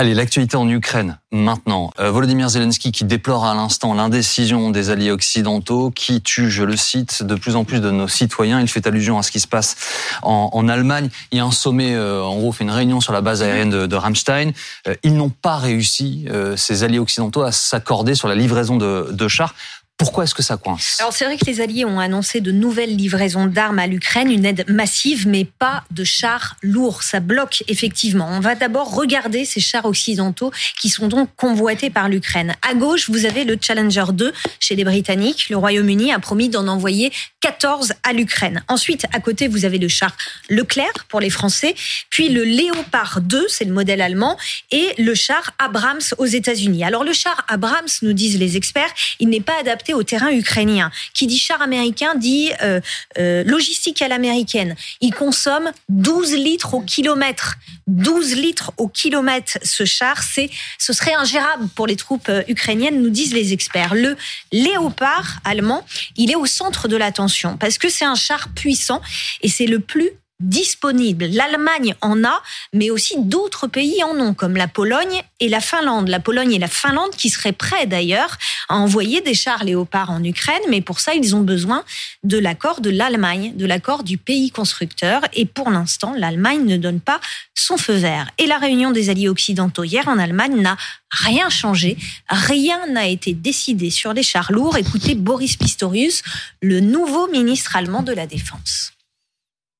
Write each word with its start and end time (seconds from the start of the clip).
Allez, 0.00 0.14
l'actualité 0.14 0.56
en 0.56 0.68
Ukraine 0.68 1.18
maintenant. 1.32 1.90
Euh, 1.98 2.12
Volodymyr 2.12 2.48
Zelensky 2.48 2.92
qui 2.92 3.02
déplore 3.02 3.44
à 3.44 3.54
l'instant 3.54 3.94
l'indécision 3.94 4.70
des 4.70 4.90
alliés 4.90 5.10
occidentaux, 5.10 5.90
qui 5.90 6.22
tue, 6.22 6.52
je 6.52 6.62
le 6.62 6.76
cite, 6.76 7.24
de 7.24 7.34
plus 7.34 7.56
en 7.56 7.64
plus 7.64 7.80
de 7.80 7.90
nos 7.90 8.06
citoyens. 8.06 8.60
Il 8.60 8.68
fait 8.68 8.86
allusion 8.86 9.18
à 9.18 9.24
ce 9.24 9.32
qui 9.32 9.40
se 9.40 9.48
passe 9.48 9.74
en, 10.22 10.68
Allemagne. 10.68 11.10
Il 11.32 11.38
y 11.38 11.40
a 11.40 11.44
un 11.44 11.50
sommet, 11.50 11.96
euh, 11.96 12.22
en 12.22 12.36
gros, 12.36 12.52
fait 12.52 12.62
une 12.62 12.70
réunion 12.70 13.00
sur 13.00 13.12
la 13.12 13.22
base 13.22 13.42
aérienne 13.42 13.70
de, 13.70 13.86
de 13.86 13.96
Rammstein. 13.96 14.52
Euh, 14.86 14.94
ils 15.02 15.16
n'ont 15.16 15.30
pas 15.30 15.56
réussi, 15.56 16.26
euh, 16.28 16.54
ces 16.56 16.84
alliés 16.84 17.00
occidentaux, 17.00 17.42
à 17.42 17.50
s'accorder 17.50 18.14
sur 18.14 18.28
la 18.28 18.36
livraison 18.36 18.76
de, 18.76 19.08
de 19.10 19.26
chars. 19.26 19.56
Pourquoi 19.98 20.24
est-ce 20.24 20.34
que 20.34 20.44
ça 20.44 20.56
coince? 20.56 20.96
Alors 21.00 21.12
c'est 21.12 21.24
vrai 21.24 21.36
que 21.36 21.44
les 21.44 21.60
Alliés 21.60 21.84
ont 21.84 21.98
annoncé 21.98 22.40
de 22.40 22.52
nouvelles 22.52 22.94
livraisons 22.94 23.46
d'armes 23.46 23.80
à 23.80 23.88
l'Ukraine, 23.88 24.30
une 24.30 24.44
aide 24.44 24.64
massive, 24.68 25.26
mais 25.26 25.44
pas 25.44 25.82
de 25.90 26.04
chars 26.04 26.54
lourds. 26.62 27.02
Ça 27.02 27.18
bloque 27.18 27.64
effectivement. 27.66 28.28
On 28.30 28.38
va 28.38 28.54
d'abord 28.54 28.94
regarder 28.94 29.44
ces 29.44 29.58
chars 29.58 29.86
occidentaux 29.86 30.52
qui 30.80 30.88
sont 30.88 31.08
donc 31.08 31.30
convoités 31.34 31.90
par 31.90 32.08
l'Ukraine. 32.08 32.54
À 32.62 32.74
gauche, 32.74 33.10
vous 33.10 33.24
avez 33.24 33.44
le 33.44 33.58
Challenger 33.60 34.04
2 34.12 34.32
chez 34.60 34.76
les 34.76 34.84
Britanniques. 34.84 35.48
Le 35.50 35.56
Royaume-Uni 35.56 36.12
a 36.12 36.20
promis 36.20 36.48
d'en 36.48 36.68
envoyer 36.68 37.12
14 37.40 37.94
à 38.04 38.12
l'Ukraine. 38.12 38.62
Ensuite, 38.68 39.06
à 39.12 39.18
côté, 39.18 39.48
vous 39.48 39.64
avez 39.64 39.78
le 39.78 39.88
char 39.88 40.16
Leclerc 40.48 41.06
pour 41.08 41.18
les 41.18 41.30
Français, 41.30 41.74
puis 42.08 42.28
le 42.28 42.44
Léopard 42.44 43.20
2, 43.20 43.46
c'est 43.48 43.64
le 43.64 43.72
modèle 43.72 44.00
allemand, 44.00 44.36
et 44.70 44.94
le 44.98 45.14
char 45.14 45.54
Abrams 45.58 45.98
aux 46.18 46.26
États-Unis. 46.26 46.84
Alors 46.84 47.02
le 47.02 47.12
char 47.12 47.44
Abrams, 47.48 47.88
nous 48.02 48.12
disent 48.12 48.38
les 48.38 48.56
experts, 48.56 48.92
il 49.18 49.28
n'est 49.28 49.40
pas 49.40 49.58
adapté 49.58 49.87
au 49.92 50.02
terrain 50.02 50.30
ukrainien. 50.30 50.90
Qui 51.14 51.26
dit 51.26 51.38
char 51.38 51.60
américain 51.62 52.14
dit 52.14 52.50
euh, 52.62 52.80
euh, 53.18 53.44
logistique 53.44 54.02
à 54.02 54.08
l'américaine. 54.08 54.76
Il 55.00 55.12
consomme 55.12 55.70
12 55.88 56.32
litres 56.34 56.74
au 56.74 56.80
kilomètre. 56.80 57.56
12 57.86 58.34
litres 58.34 58.72
au 58.76 58.88
kilomètre, 58.88 59.58
ce 59.62 59.84
char, 59.84 60.22
c'est, 60.22 60.50
ce 60.78 60.92
serait 60.92 61.14
ingérable 61.14 61.68
pour 61.74 61.86
les 61.86 61.96
troupes 61.96 62.28
euh, 62.28 62.42
ukrainiennes, 62.48 63.00
nous 63.02 63.10
disent 63.10 63.32
les 63.32 63.52
experts. 63.52 63.94
Le 63.94 64.16
Léopard 64.52 65.38
allemand, 65.44 65.86
il 66.16 66.30
est 66.30 66.36
au 66.36 66.46
centre 66.46 66.88
de 66.88 66.96
l'attention 66.96 67.56
parce 67.56 67.78
que 67.78 67.88
c'est 67.88 68.04
un 68.04 68.14
char 68.14 68.48
puissant 68.54 69.00
et 69.42 69.48
c'est 69.48 69.66
le 69.66 69.80
plus 69.80 70.10
disponible. 70.40 71.26
L'Allemagne 71.26 71.94
en 72.00 72.22
a, 72.22 72.42
mais 72.72 72.90
aussi 72.90 73.16
d'autres 73.18 73.66
pays 73.66 74.02
en 74.04 74.18
ont, 74.20 74.34
comme 74.34 74.56
la 74.56 74.68
Pologne 74.68 75.22
et 75.40 75.48
la 75.48 75.60
Finlande. 75.60 76.08
La 76.08 76.20
Pologne 76.20 76.52
et 76.52 76.58
la 76.58 76.68
Finlande 76.68 77.10
qui 77.16 77.28
seraient 77.28 77.52
prêts 77.52 77.86
d'ailleurs 77.86 78.38
à 78.68 78.76
envoyer 78.76 79.20
des 79.20 79.34
chars 79.34 79.64
léopards 79.64 80.10
en 80.10 80.22
Ukraine, 80.22 80.62
mais 80.68 80.80
pour 80.80 81.00
ça, 81.00 81.14
ils 81.14 81.34
ont 81.34 81.40
besoin 81.40 81.84
de 82.22 82.38
l'accord 82.38 82.80
de 82.80 82.90
l'Allemagne, 82.90 83.52
de 83.56 83.66
l'accord 83.66 84.04
du 84.04 84.16
pays 84.16 84.50
constructeur. 84.50 85.22
Et 85.32 85.44
pour 85.44 85.70
l'instant, 85.70 86.14
l'Allemagne 86.16 86.64
ne 86.64 86.76
donne 86.76 87.00
pas 87.00 87.20
son 87.54 87.76
feu 87.76 87.94
vert. 87.94 88.30
Et 88.38 88.46
la 88.46 88.58
réunion 88.58 88.92
des 88.92 89.10
alliés 89.10 89.28
occidentaux 89.28 89.84
hier 89.84 90.06
en 90.06 90.18
Allemagne 90.18 90.60
n'a 90.60 90.76
rien 91.10 91.48
changé. 91.50 91.96
Rien 92.28 92.86
n'a 92.86 93.08
été 93.08 93.32
décidé 93.32 93.90
sur 93.90 94.12
les 94.12 94.22
chars 94.22 94.52
lourds. 94.52 94.76
Écoutez 94.76 95.14
Boris 95.14 95.56
Pistorius, 95.56 96.22
le 96.62 96.80
nouveau 96.80 97.28
ministre 97.28 97.74
allemand 97.74 98.02
de 98.02 98.12
la 98.12 98.26
Défense. 98.26 98.92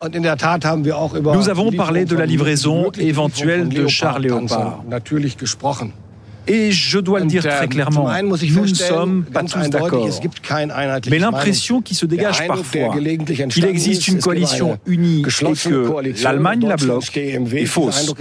Nous 0.00 1.48
avons 1.48 1.72
parlé 1.72 2.04
de 2.04 2.14
la 2.14 2.24
livraison 2.24 2.92
éventuelle 2.92 3.68
de 3.68 3.88
chars 3.88 4.20
léopards. 4.20 4.84
Et 6.46 6.70
je 6.70 7.00
dois 7.00 7.18
le 7.18 7.26
dire 7.26 7.42
très 7.42 7.66
clairement, 7.66 8.08
nous 8.22 8.36
ne 8.36 8.74
sommes 8.74 9.24
pas 9.24 9.42
tous 9.42 9.68
d'accord. 9.68 10.08
Mais 11.10 11.18
l'impression 11.18 11.82
qui 11.82 11.96
se 11.96 12.06
dégage 12.06 12.46
parfois 12.46 12.96
qu'il 13.50 13.64
existe 13.64 14.06
une 14.06 14.20
coalition 14.20 14.78
unie 14.86 15.22
et 15.22 15.22
que 15.24 16.22
l'Allemagne 16.22 16.68
la 16.68 16.76
bloque 16.76 17.16
est 17.16 17.66
fausse. 17.66 18.14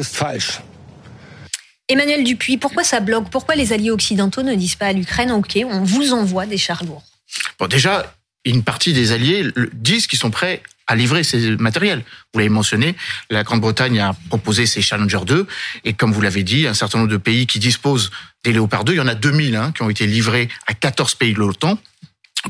Emmanuel 1.88 2.24
Dupuis, 2.24 2.58
pourquoi 2.58 2.84
ça 2.84 3.00
bloque? 3.00 3.30
Pourquoi 3.30 3.56
les 3.56 3.72
alliés 3.72 3.92
occidentaux 3.92 4.42
ne 4.42 4.56
disent 4.56 4.76
pas 4.76 4.88
à 4.88 4.94
l'Ukraine, 4.94 5.32
OK, 5.32 5.58
on 5.64 5.84
vous 5.84 6.12
envoie 6.12 6.48
des 6.48 6.58
chars 6.58 6.84
lourds? 6.84 7.04
Bon, 7.60 7.68
déjà, 7.68 8.14
une 8.44 8.64
partie 8.64 8.94
des 8.94 9.12
alliés 9.14 9.46
disent 9.74 10.08
qu'ils 10.08 10.20
sont 10.20 10.32
prêts 10.32 10.64
à 10.88 10.96
livrer 10.96 11.24
ces 11.24 11.58
matériels. 11.58 12.04
Vous 12.34 12.40
l'avez 12.40 12.50
mentionné, 12.50 12.96
la 13.30 13.44
Grande-Bretagne 13.44 14.00
a 14.00 14.16
proposé 14.30 14.66
ses 14.66 14.82
Challenger 14.82 15.20
2, 15.26 15.48
et 15.84 15.94
comme 15.94 16.12
vous 16.12 16.22
l'avez 16.22 16.44
dit, 16.44 16.68
un 16.68 16.74
certain 16.74 17.00
nombre 17.00 17.12
de 17.12 17.18
pays 17.18 17.46
qui 17.46 17.60
disposent 17.60 18.12
des 18.44 18.54
Léopard 18.54 18.86
2, 18.86 18.94
il 18.94 18.98
y 18.98 19.02
en 19.02 19.08
a 19.08 19.16
2000 19.16 19.56
hein, 19.56 19.72
qui 19.76 19.82
ont 19.84 19.90
été 19.90 20.08
livrés 20.08 20.50
à 20.66 20.74
14 20.74 21.16
pays 21.16 21.34
de 21.34 21.40
l'OTAN, 21.40 21.78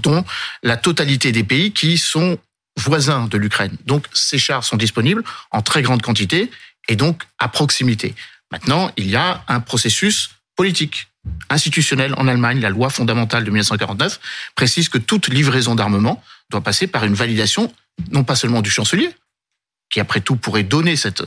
dont 0.02 0.24
la 0.64 0.78
totalité 0.78 1.31
des 1.31 1.44
pays 1.44 1.72
qui 1.72 1.97
sont 1.97 2.38
voisins 2.78 3.28
de 3.28 3.38
l'Ukraine. 3.38 3.76
Donc 3.86 4.06
ces 4.14 4.38
chars 4.38 4.64
sont 4.64 4.78
disponibles 4.78 5.24
en 5.52 5.62
très 5.62 5.81
grande 5.81 6.02
quantité 6.02 6.52
et 6.88 6.96
donc 6.96 7.24
à 7.40 7.47
proximité. 7.47 8.14
Maintenant, 8.52 8.92
il 8.97 9.09
y 9.09 9.16
a 9.16 9.44
un 9.47 9.59
processus 9.59 10.30
politique 10.56 11.08
institutionnel 11.50 12.14
en 12.18 12.28
Allemagne, 12.28 12.59
la 12.59 12.70
loi 12.70 12.90
fondamentale 12.90 13.44
de 13.44 13.50
1949 13.50 14.20
précise 14.56 14.90
que 14.90 14.97
toute 14.97 15.28
livraison 15.28 15.76
d'armement 15.76 16.24
doit 16.50 16.62
passer 16.62 16.88
par 16.88 17.03
une 17.03 17.16
validation 17.16 17.74
non 18.12 18.24
pas 18.24 18.35
seulement 18.35 18.62
du 18.62 18.69
chancelier, 18.69 19.09
qui 19.90 20.00
après 20.00 20.22
tout 20.22 20.35
pourrait 20.35 20.63
donner 20.63 20.96
cette, 20.96 21.24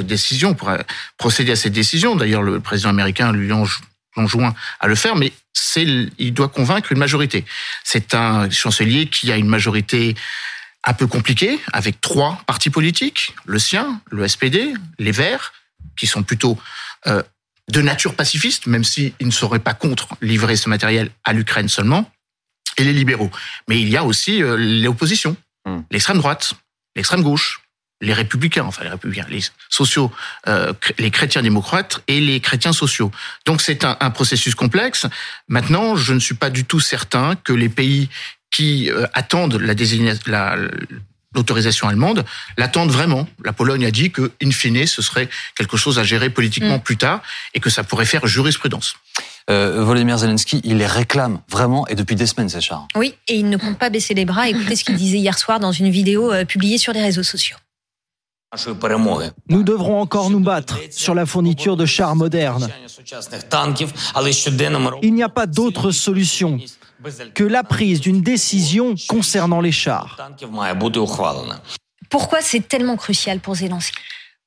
décision, 0.00 0.54
pourrait 0.54 0.84
procéder 1.18 1.52
à 1.52 1.56
cette 1.56 1.72
décision. 1.72 2.16
D'ailleurs, 2.16 2.42
le 2.42 2.60
président 2.60 2.90
américain 2.90 3.32
lui 3.32 3.50
enjoint 4.16 4.54
à 4.78 4.86
le 4.86 4.94
faire, 4.94 5.16
mais 5.16 5.32
il 6.18 6.32
doit 6.32 6.48
convaincre 6.48 6.92
une 6.92 6.98
majorité. 6.98 7.44
C'est 7.84 8.14
un 8.14 8.48
chancelier 8.50 9.06
qui 9.06 9.32
a 9.32 9.36
une 9.36 9.48
majorité 9.48 10.14
un 10.84 10.94
peu 10.94 11.06
compliquée, 11.06 11.58
avec 11.72 12.00
trois 12.00 12.42
partis 12.46 12.70
politiques, 12.70 13.34
le 13.44 13.58
sien, 13.58 14.00
le 14.10 14.26
SPD, 14.26 14.72
les 14.98 15.12
Verts, 15.12 15.52
qui 15.98 16.06
sont 16.06 16.22
plutôt 16.22 16.58
euh, 17.06 17.22
de 17.70 17.82
nature 17.82 18.14
pacifiste, 18.14 18.66
même 18.66 18.84
s'ils 18.84 19.12
ne 19.20 19.30
seraient 19.30 19.58
pas 19.58 19.74
contre 19.74 20.08
livrer 20.22 20.56
ce 20.56 20.68
matériel 20.68 21.10
à 21.24 21.32
l'Ukraine 21.32 21.68
seulement, 21.68 22.10
et 22.78 22.84
les 22.84 22.92
libéraux. 22.92 23.30
Mais 23.68 23.80
il 23.80 23.88
y 23.88 23.96
a 23.96 24.04
aussi 24.04 24.42
euh, 24.42 24.56
l'opposition, 24.56 25.36
Hmm. 25.70 25.82
L'extrême 25.90 26.18
droite, 26.18 26.54
l'extrême 26.96 27.22
gauche, 27.22 27.62
les 28.00 28.12
républicains, 28.12 28.64
enfin 28.64 28.82
les 28.84 28.90
républicains, 28.90 29.26
les 29.28 29.40
sociaux, 29.68 30.10
euh, 30.48 30.72
les 30.98 31.10
chrétiens 31.10 31.42
démocrates 31.42 32.02
et 32.08 32.20
les 32.20 32.40
chrétiens 32.40 32.72
sociaux. 32.72 33.10
Donc 33.44 33.60
c'est 33.60 33.84
un, 33.84 34.10
processus 34.10 34.54
complexe. 34.54 35.06
Maintenant, 35.48 35.96
je 35.96 36.14
ne 36.14 36.18
suis 36.18 36.34
pas 36.34 36.50
du 36.50 36.64
tout 36.64 36.80
certain 36.80 37.36
que 37.36 37.52
les 37.52 37.68
pays 37.68 38.08
qui 38.50 38.90
euh, 38.90 39.06
attendent 39.12 39.56
la 39.56 39.74
la, 40.26 40.56
l'autorisation 41.34 41.88
allemande 41.88 42.24
l'attendent 42.56 42.90
vraiment. 42.90 43.26
La 43.44 43.52
Pologne 43.52 43.86
a 43.86 43.90
dit 43.90 44.10
que, 44.10 44.32
in 44.42 44.50
fine, 44.50 44.86
ce 44.86 45.02
serait 45.02 45.28
quelque 45.56 45.76
chose 45.76 45.98
à 45.98 46.02
gérer 46.02 46.30
politiquement 46.30 46.78
mm. 46.78 46.82
plus 46.82 46.96
tard 46.96 47.22
et 47.54 47.60
que 47.60 47.70
ça 47.70 47.84
pourrait 47.84 48.06
faire 48.06 48.26
jurisprudence. 48.26 48.94
Euh, 49.48 49.82
Volodymyr 49.84 50.18
Zelensky, 50.18 50.60
il 50.64 50.78
les 50.78 50.86
réclame 50.86 51.40
vraiment 51.48 51.86
et 51.88 51.94
depuis 51.94 52.16
des 52.16 52.26
semaines, 52.26 52.48
ces 52.48 52.60
chars. 52.60 52.86
Oui, 52.94 53.14
et 53.26 53.34
il 53.34 53.48
ne 53.48 53.56
compte 53.56 53.78
pas 53.78 53.90
baisser 53.90 54.14
les 54.14 54.24
bras. 54.24 54.48
Écoutez 54.48 54.76
ce 54.76 54.84
qu'il 54.84 54.96
disait 54.96 55.18
hier 55.18 55.38
soir 55.38 55.60
dans 55.60 55.72
une 55.72 55.90
vidéo 55.90 56.32
euh, 56.32 56.44
publiée 56.44 56.78
sur 56.78 56.92
les 56.92 57.02
réseaux 57.02 57.22
sociaux. 57.22 57.56
Nous 59.48 59.62
devrons 59.62 60.00
encore 60.00 60.28
nous 60.28 60.40
battre 60.40 60.76
sur 60.90 61.14
la 61.14 61.24
fourniture 61.24 61.76
de 61.76 61.86
chars 61.86 62.16
modernes. 62.16 62.68
Il 65.02 65.14
n'y 65.14 65.22
a 65.22 65.28
pas 65.28 65.46
d'autre 65.46 65.92
solution 65.92 66.58
que 67.34 67.44
la 67.44 67.64
prise 67.64 68.00
d'une 68.00 68.22
décision 68.22 68.94
concernant 69.08 69.60
les 69.60 69.72
chars. 69.72 70.16
Pourquoi 72.08 72.40
c'est 72.42 72.66
tellement 72.66 72.96
crucial 72.96 73.40
pour 73.40 73.54
Zelensky? 73.54 73.98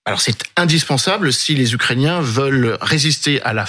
Alors 0.06 0.22
c'est 0.22 0.44
indispensable 0.58 1.32
si 1.32 1.56
les 1.56 1.74
Ukrainiens 1.74 2.20
veulent 2.20 2.78
résister 2.82 3.42
à 3.44 3.54
la 3.54 3.66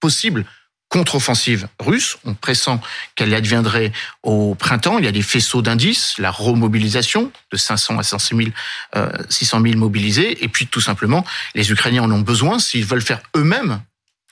possible 0.00 0.46
contre-offensive 0.88 1.66
russe. 1.80 2.16
On 2.24 2.34
pressent 2.34 2.78
qu'elle 3.16 3.34
adviendrait 3.34 3.92
au 4.22 4.54
printemps. 4.54 4.98
Il 4.98 5.04
y 5.04 5.08
a 5.08 5.12
des 5.12 5.22
faisceaux 5.22 5.60
d'indices, 5.60 6.18
la 6.18 6.30
remobilisation 6.30 7.32
de 7.50 7.56
500 7.56 7.98
à 7.98 8.02
500 8.02 8.36
000, 8.36 8.50
euh, 8.94 9.10
600 9.28 9.60
000 9.62 9.76
mobilisés. 9.76 10.44
Et 10.44 10.48
puis, 10.48 10.68
tout 10.68 10.80
simplement, 10.80 11.24
les 11.54 11.72
Ukrainiens 11.72 12.04
en 12.04 12.12
ont 12.12 12.20
besoin 12.20 12.60
s'ils 12.60 12.84
veulent 12.84 13.02
faire 13.02 13.22
eux-mêmes 13.36 13.80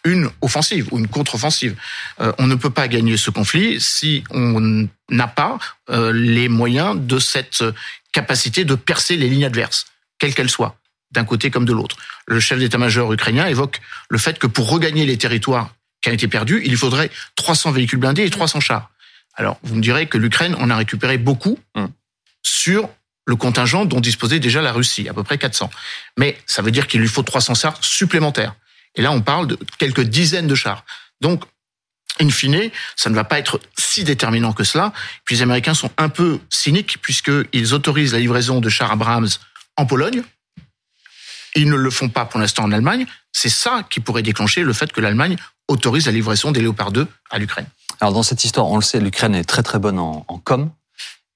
une 0.04 0.30
offensive 0.40 0.88
ou 0.90 0.98
une 0.98 1.08
contre-offensive. 1.08 1.76
Euh, 2.20 2.32
on 2.38 2.46
ne 2.46 2.54
peut 2.54 2.70
pas 2.70 2.88
gagner 2.88 3.16
ce 3.16 3.30
conflit 3.30 3.80
si 3.80 4.24
on 4.30 4.88
n'a 5.10 5.28
pas 5.28 5.58
euh, 5.90 6.12
les 6.12 6.48
moyens 6.48 6.96
de 6.98 7.18
cette 7.18 7.64
capacité 8.12 8.64
de 8.64 8.74
percer 8.74 9.16
les 9.16 9.28
lignes 9.28 9.44
adverses, 9.44 9.86
quelles 10.18 10.34
qu'elles 10.34 10.50
soient, 10.50 10.76
d'un 11.12 11.24
côté 11.24 11.50
comme 11.50 11.64
de 11.64 11.72
l'autre. 11.72 11.96
Le 12.26 12.40
chef 12.40 12.58
d'état-major 12.58 13.12
ukrainien 13.12 13.46
évoque 13.46 13.80
le 14.08 14.18
fait 14.18 14.38
que 14.38 14.46
pour 14.46 14.68
regagner 14.68 15.06
les 15.06 15.18
territoires 15.18 15.74
qui 16.00 16.10
a 16.10 16.12
été 16.12 16.28
perdu, 16.28 16.62
il 16.64 16.76
faudrait 16.76 17.10
300 17.36 17.72
véhicules 17.72 17.98
blindés 17.98 18.24
et 18.24 18.30
300 18.30 18.60
chars. 18.60 18.90
Alors, 19.34 19.58
vous 19.62 19.76
me 19.76 19.80
direz 19.80 20.06
que 20.06 20.18
l'Ukraine 20.18 20.54
en 20.56 20.68
a 20.68 20.76
récupéré 20.76 21.16
beaucoup 21.16 21.58
mm. 21.74 21.86
sur 22.42 22.88
le 23.24 23.36
contingent 23.36 23.84
dont 23.84 24.00
disposait 24.00 24.40
déjà 24.40 24.60
la 24.62 24.72
Russie, 24.72 25.08
à 25.08 25.14
peu 25.14 25.22
près 25.22 25.38
400. 25.38 25.70
Mais 26.18 26.36
ça 26.46 26.60
veut 26.60 26.70
dire 26.70 26.86
qu'il 26.86 27.00
lui 27.00 27.08
faut 27.08 27.22
300 27.22 27.54
chars 27.54 27.78
supplémentaires. 27.80 28.54
Et 28.94 29.02
là, 29.02 29.12
on 29.12 29.22
parle 29.22 29.46
de 29.46 29.58
quelques 29.78 30.02
dizaines 30.02 30.46
de 30.46 30.54
chars. 30.54 30.84
Donc, 31.20 31.44
in 32.20 32.28
fine, 32.30 32.70
ça 32.96 33.10
ne 33.10 33.14
va 33.14 33.24
pas 33.24 33.38
être 33.38 33.60
si 33.78 34.04
déterminant 34.04 34.52
que 34.52 34.64
cela. 34.64 34.92
Puis 35.24 35.36
les 35.36 35.42
Américains 35.42 35.74
sont 35.74 35.90
un 35.96 36.08
peu 36.08 36.40
cyniques 36.50 36.98
puisqu'ils 37.00 37.74
autorisent 37.74 38.12
la 38.12 38.18
livraison 38.18 38.60
de 38.60 38.68
chars 38.68 38.92
Abrams 38.92 39.28
en 39.76 39.86
Pologne, 39.86 40.22
Ils 41.54 41.68
ne 41.68 41.76
le 41.76 41.90
font 41.90 42.08
pas 42.08 42.24
pour 42.26 42.40
l'instant 42.40 42.64
en 42.64 42.72
Allemagne. 42.72 43.06
C'est 43.32 43.48
ça 43.48 43.84
qui 43.88 44.00
pourrait 44.00 44.22
déclencher 44.22 44.62
le 44.62 44.72
fait 44.72 44.92
que 44.92 45.00
l'Allemagne 45.00 45.36
autorise 45.68 46.06
la 46.06 46.12
livraison 46.12 46.50
des 46.50 46.60
Léopard 46.60 46.92
2 46.92 47.06
à 47.30 47.38
l'Ukraine. 47.38 47.66
Alors 48.00 48.12
dans 48.12 48.22
cette 48.22 48.44
histoire, 48.44 48.66
on 48.68 48.76
le 48.76 48.82
sait, 48.82 49.00
l'Ukraine 49.00 49.34
est 49.34 49.44
très 49.44 49.62
très 49.62 49.78
bonne 49.78 49.98
en, 49.98 50.24
en 50.28 50.38
com. 50.38 50.70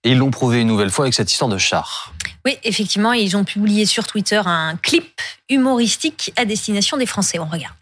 Et 0.05 0.13
ils 0.13 0.19
l'ont 0.19 0.31
prouvé 0.31 0.61
une 0.61 0.69
nouvelle 0.69 0.91
fois 0.91 1.05
avec 1.05 1.15
cette 1.15 1.31
histoire 1.33 1.51
de 1.51 1.59
char. 1.59 2.13
Oui, 2.47 2.57
effectivement, 2.63 3.13
ils 3.13 3.37
ont 3.37 3.43
publié 3.43 3.87
sur 3.87 4.07
Twitter 4.07 4.41
un 4.47 4.77
clip 4.81 5.21
humoristique 5.49 6.33
à 6.37 6.45
destination 6.45 6.97
des 6.97 7.05
Français. 7.05 7.41
On 7.41 7.47
regarde. 7.47 7.75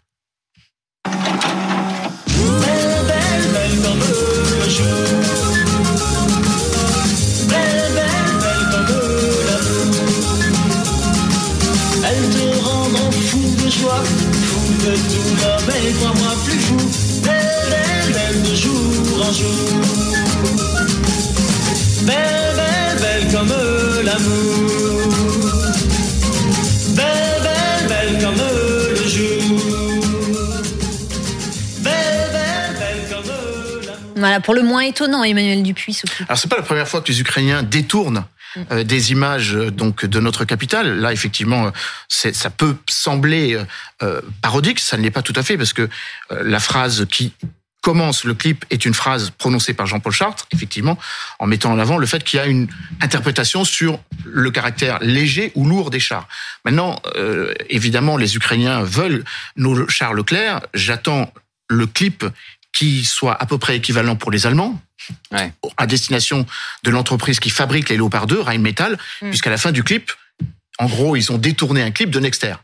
Elle 12.07 12.29
te 12.31 12.63
rendront 12.63 13.11
fou 13.11 13.37
de 13.63 13.69
joie, 13.69 14.03
fou 14.03 14.73
de 14.83 14.95
douleur, 15.13 15.59
mais 15.67 15.93
crois-moi 15.93 16.31
plus 16.43 16.59
fou, 16.59 16.77
belle, 17.23 17.69
belle, 17.69 18.13
belle 18.13 18.41
de 18.49 18.55
jour 18.55 19.27
en 19.27 19.31
jour. 19.31 19.79
Belle, 22.01 22.55
belle, 22.55 22.99
belle 22.99 23.31
comme 23.31 23.64
l'amour. 24.05 25.51
Belle, 26.95 27.41
belle, 27.43 27.87
belle 27.89 28.23
comme 28.23 28.35
le 28.35 29.07
jour. 29.07 29.59
Belle, 31.79 32.29
belle, 32.31 32.77
belle 32.79 33.09
comme 33.09 33.27
l'amour. 33.85 34.13
Voilà, 34.15 34.39
pour 34.39 34.53
le 34.53 34.61
moins 34.61 34.81
étonnant, 34.81 35.23
Emmanuel 35.23 35.63
Dupuis. 35.63 36.01
Alors 36.27 36.37
c'est 36.37 36.49
pas 36.49 36.57
la 36.57 36.63
première 36.63 36.87
fois 36.87 37.01
que 37.01 37.11
les 37.11 37.19
Ukrainiens 37.19 37.63
détournent 37.63 38.25
euh, 38.71 38.83
des 38.83 39.11
images 39.11 39.55
euh, 39.55 39.71
donc 39.71 40.05
de 40.05 40.19
notre 40.19 40.45
capitale. 40.45 40.99
Là, 40.99 41.11
effectivement, 41.11 41.67
euh, 41.67 41.71
ça 42.07 42.49
peut 42.49 42.75
sembler 42.89 43.59
euh, 44.01 44.21
parodique, 44.41 44.79
ça 44.79 44.97
ne 44.97 45.03
l'est 45.03 45.11
pas 45.11 45.21
tout 45.23 45.33
à 45.35 45.43
fait 45.43 45.57
parce 45.57 45.73
que 45.73 45.81
euh, 46.31 46.41
la 46.43 46.59
phrase 46.59 47.05
qui 47.09 47.33
commence 47.85 48.23
le 48.23 48.33
clip 48.33 48.65
est 48.71 48.83
une 48.83 48.95
phrase 48.95 49.29
prononcée 49.37 49.75
par 49.75 49.85
Jean-Paul 49.85 50.11
Chartres, 50.11 50.47
effectivement, 50.51 50.97
en 51.37 51.45
mettant 51.45 51.71
en 51.71 51.77
avant 51.77 51.99
le 51.99 52.07
fait 52.07 52.23
qu'il 52.23 52.37
y 52.37 52.41
a 52.41 52.47
une 52.47 52.67
interprétation 52.99 53.63
sur 53.63 53.99
le 54.25 54.49
caractère 54.49 54.97
léger 55.01 55.51
ou 55.53 55.67
lourd 55.67 55.91
des 55.91 55.99
chars. 55.99 56.27
Maintenant, 56.65 56.99
euh, 57.15 57.53
évidemment, 57.69 58.17
les 58.17 58.35
Ukrainiens 58.35 58.81
veulent 58.81 59.23
nos 59.55 59.87
chars 59.87 60.15
Leclerc. 60.15 60.61
J'attends 60.73 61.31
le 61.69 61.85
clip 61.85 62.25
qui 62.73 63.05
soit 63.05 63.39
à 63.39 63.45
peu 63.45 63.59
près 63.59 63.77
équivalent 63.77 64.15
pour 64.15 64.31
les 64.31 64.47
Allemands, 64.47 64.81
Ouais. 65.31 65.53
à 65.77 65.85
destination 65.85 66.47
de 66.83 66.89
l'entreprise 66.89 67.39
qui 67.39 67.51
fabrique 67.51 67.89
les 67.89 67.97
Léopard 67.97 68.25
2, 68.25 68.41
Rheinmetall, 68.41 68.97
Mm. 69.21 69.29
puisqu'à 69.29 69.51
la 69.51 69.57
fin 69.57 69.71
du 69.71 69.83
clip, 69.83 70.11
en 70.79 70.87
gros, 70.87 71.15
ils 71.15 71.31
ont 71.31 71.37
détourné 71.37 71.83
un 71.83 71.91
clip 71.91 72.09
de 72.09 72.19
Nexter. 72.19 72.55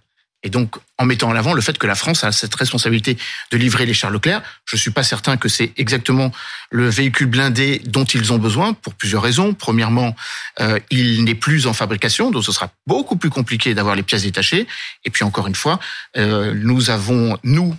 Et 0.43 0.49
donc, 0.49 0.75
en 0.97 1.05
mettant 1.05 1.29
en 1.29 1.35
avant 1.35 1.53
le 1.53 1.61
fait 1.61 1.77
que 1.77 1.87
la 1.87 1.95
France 1.95 2.23
a 2.23 2.31
cette 2.31 2.53
responsabilité 2.55 3.17
de 3.51 3.57
livrer 3.57 3.85
les 3.85 3.93
chars 3.93 4.09
Leclerc, 4.09 4.41
je 4.65 4.75
suis 4.75 4.91
pas 4.91 5.03
certain 5.03 5.37
que 5.37 5.47
c'est 5.49 5.71
exactement 5.77 6.31
le 6.71 6.89
véhicule 6.89 7.27
blindé 7.27 7.81
dont 7.85 8.05
ils 8.05 8.33
ont 8.33 8.39
besoin 8.39 8.73
pour 8.73 8.95
plusieurs 8.95 9.21
raisons. 9.21 9.53
Premièrement, 9.53 10.15
euh, 10.59 10.79
il 10.89 11.23
n'est 11.23 11.35
plus 11.35 11.67
en 11.67 11.73
fabrication, 11.73 12.31
donc 12.31 12.43
ce 12.43 12.51
sera 12.51 12.71
beaucoup 12.87 13.17
plus 13.17 13.29
compliqué 13.29 13.73
d'avoir 13.73 13.95
les 13.95 14.03
pièces 14.03 14.23
détachées. 14.23 14.67
Et 15.05 15.09
puis 15.11 15.23
encore 15.23 15.47
une 15.47 15.55
fois, 15.55 15.79
euh, 16.17 16.53
nous 16.55 16.89
avons 16.89 17.37
nous 17.43 17.75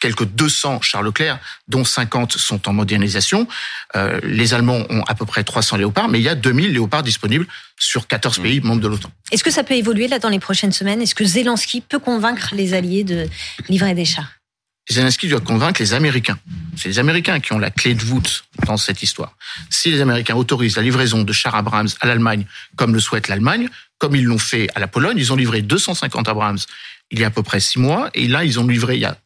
quelques 0.00 0.24
200 0.24 0.80
chars 0.82 1.02
Leclerc, 1.02 1.38
dont 1.68 1.84
50 1.84 2.32
sont 2.32 2.68
en 2.68 2.72
modernisation. 2.72 3.46
Euh, 3.94 4.20
les 4.22 4.54
Allemands 4.54 4.84
ont 4.90 5.02
à 5.08 5.14
peu 5.14 5.26
près 5.26 5.44
300 5.44 5.76
léopards, 5.76 6.08
mais 6.08 6.20
il 6.20 6.24
y 6.24 6.28
a 6.28 6.34
2000 6.34 6.72
léopards 6.72 7.02
disponibles 7.02 7.46
sur 7.78 8.06
14 8.06 8.38
pays 8.40 8.60
membres 8.60 8.82
de 8.82 8.88
l'OTAN. 8.88 9.10
Est-ce 9.32 9.44
que 9.44 9.50
ça 9.50 9.64
peut 9.64 9.74
évoluer 9.74 10.08
là 10.08 10.18
dans 10.18 10.28
les 10.28 10.38
prochaines 10.38 10.72
semaines? 10.72 11.02
Est-ce 11.02 11.14
que 11.14 11.24
Zelensky 11.24 11.80
peut 11.80 11.98
convaincre 11.98 12.54
les 12.54 12.74
alliés 12.74 13.04
de 13.04 13.26
livrer 13.68 13.94
des 13.94 14.04
chars? 14.04 14.30
Zelensky 14.88 15.26
doit 15.26 15.40
convaincre 15.40 15.80
les 15.80 15.94
Américains. 15.94 16.38
C'est 16.76 16.88
les 16.88 16.98
Américains 17.00 17.40
qui 17.40 17.52
ont 17.52 17.58
la 17.58 17.70
clé 17.70 17.94
de 17.94 18.02
voûte 18.02 18.44
dans 18.66 18.76
cette 18.76 19.02
histoire. 19.02 19.36
Si 19.68 19.90
les 19.90 20.00
Américains 20.00 20.36
autorisent 20.36 20.76
la 20.76 20.82
livraison 20.82 21.22
de 21.22 21.32
chars 21.32 21.56
Abrams 21.56 21.88
à 22.00 22.06
l'Allemagne, 22.06 22.46
comme 22.76 22.94
le 22.94 23.00
souhaite 23.00 23.26
l'Allemagne, 23.26 23.68
comme 23.98 24.14
ils 24.14 24.24
l'ont 24.24 24.38
fait 24.38 24.68
à 24.76 24.80
la 24.80 24.86
Pologne, 24.86 25.16
ils 25.18 25.32
ont 25.32 25.36
livré 25.36 25.62
250 25.62 26.28
Abrams 26.28 26.58
il 27.10 27.20
y 27.20 27.24
a 27.24 27.28
à 27.28 27.30
peu 27.30 27.42
près 27.42 27.60
six 27.60 27.78
mois, 27.78 28.10
et 28.14 28.26
là, 28.26 28.44
ils 28.44 28.58
ont 28.58 28.66
livré 28.66 28.96
il 28.96 29.00
y 29.00 29.04
a 29.04 29.16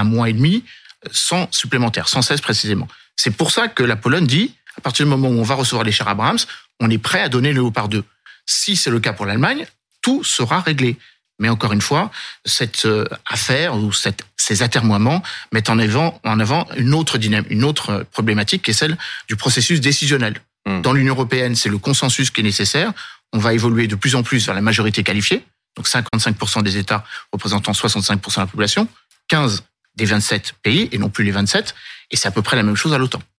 un 0.00 0.04
mois 0.04 0.28
et 0.28 0.32
demi 0.32 0.64
100 1.10 1.52
supplémentaires, 1.52 2.08
116 2.08 2.40
précisément. 2.40 2.88
C'est 3.16 3.30
pour 3.30 3.50
ça 3.50 3.68
que 3.68 3.82
la 3.82 3.96
Pologne 3.96 4.26
dit, 4.26 4.54
à 4.76 4.80
partir 4.80 5.04
du 5.04 5.10
moment 5.10 5.28
où 5.28 5.38
on 5.38 5.42
va 5.42 5.54
recevoir 5.54 5.84
les 5.84 5.92
chars 5.92 6.08
Abrams, 6.08 6.38
on 6.80 6.90
est 6.90 6.98
prêt 6.98 7.20
à 7.20 7.28
donner 7.28 7.52
le 7.52 7.60
Léopard 7.60 7.88
2. 7.88 8.04
Si 8.46 8.76
c'est 8.76 8.90
le 8.90 9.00
cas 9.00 9.12
pour 9.12 9.26
l'Allemagne, 9.26 9.66
tout 10.02 10.24
sera 10.24 10.60
réglé. 10.60 10.96
Mais 11.38 11.48
encore 11.48 11.72
une 11.72 11.80
fois, 11.80 12.10
cette 12.44 12.84
euh, 12.84 13.06
affaire 13.26 13.74
ou 13.74 13.92
cette, 13.92 14.24
ces 14.36 14.62
atermoiements 14.62 15.22
mettent 15.52 15.70
en 15.70 15.78
avant, 15.78 16.20
en 16.24 16.38
avant 16.38 16.68
une 16.76 16.94
autre 16.94 17.16
dynamique, 17.16 17.50
une 17.50 17.64
autre 17.64 18.06
problématique 18.12 18.62
qui 18.62 18.72
est 18.72 18.74
celle 18.74 18.96
du 19.26 19.36
processus 19.36 19.80
décisionnel. 19.80 20.40
Hmm. 20.66 20.82
Dans 20.82 20.92
l'Union 20.92 21.14
européenne, 21.14 21.54
c'est 21.56 21.70
le 21.70 21.78
consensus 21.78 22.30
qui 22.30 22.40
est 22.40 22.44
nécessaire. 22.44 22.92
On 23.32 23.38
va 23.38 23.54
évoluer 23.54 23.86
de 23.86 23.94
plus 23.94 24.16
en 24.16 24.22
plus 24.22 24.44
vers 24.44 24.54
la 24.54 24.60
majorité 24.60 25.02
qualifiée. 25.02 25.44
Donc 25.76 25.88
55% 25.88 26.62
des 26.62 26.76
États 26.76 27.04
représentant 27.32 27.72
65% 27.72 28.34
de 28.34 28.40
la 28.40 28.46
population, 28.46 28.86
15 29.28 29.62
des 29.96 30.04
27 30.04 30.54
pays 30.62 30.88
et 30.92 30.98
non 30.98 31.08
plus 31.08 31.24
les 31.24 31.30
27. 31.30 31.74
Et 32.10 32.16
c'est 32.16 32.28
à 32.28 32.30
peu 32.30 32.42
près 32.42 32.56
la 32.56 32.62
même 32.62 32.76
chose 32.76 32.92
à 32.92 32.98
l'OTAN. 32.98 33.20